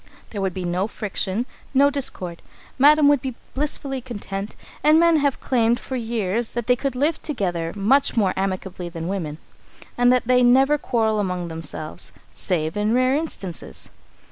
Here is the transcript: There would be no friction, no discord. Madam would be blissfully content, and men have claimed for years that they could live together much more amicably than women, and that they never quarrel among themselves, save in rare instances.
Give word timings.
There 0.31 0.41
would 0.41 0.55
be 0.55 0.65
no 0.65 0.87
friction, 0.87 1.45
no 1.75 1.91
discord. 1.91 2.41
Madam 2.79 3.07
would 3.07 3.21
be 3.21 3.35
blissfully 3.53 4.01
content, 4.01 4.55
and 4.83 4.99
men 4.99 5.17
have 5.17 5.39
claimed 5.39 5.79
for 5.79 5.95
years 5.95 6.55
that 6.55 6.65
they 6.65 6.75
could 6.75 6.95
live 6.95 7.21
together 7.21 7.71
much 7.75 8.17
more 8.17 8.33
amicably 8.35 8.89
than 8.89 9.07
women, 9.07 9.37
and 9.99 10.11
that 10.11 10.25
they 10.25 10.41
never 10.41 10.79
quarrel 10.79 11.19
among 11.19 11.49
themselves, 11.49 12.11
save 12.33 12.75
in 12.75 12.95
rare 12.95 13.15
instances. 13.15 13.91